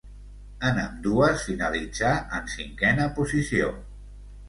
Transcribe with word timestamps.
En 0.69 0.79
ambdues 0.83 1.45
finalitzà 1.51 2.17
en 2.41 2.53
cinquena 2.57 3.11
posició. 3.23 3.73